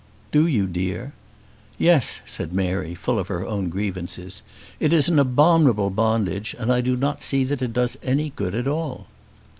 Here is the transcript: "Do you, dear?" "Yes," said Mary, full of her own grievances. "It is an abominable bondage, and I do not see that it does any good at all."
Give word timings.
"Do 0.31 0.47
you, 0.47 0.65
dear?" 0.65 1.13
"Yes," 1.77 2.21
said 2.25 2.53
Mary, 2.53 2.95
full 2.95 3.19
of 3.19 3.27
her 3.27 3.45
own 3.45 3.69
grievances. 3.69 4.41
"It 4.79 4.93
is 4.93 5.09
an 5.09 5.19
abominable 5.19 5.91
bondage, 5.91 6.55
and 6.57 6.73
I 6.73 6.81
do 6.81 6.97
not 6.97 7.21
see 7.21 7.43
that 7.43 7.61
it 7.61 7.71
does 7.73 7.99
any 8.01 8.31
good 8.31 8.55
at 8.55 8.67
all." 8.67 9.05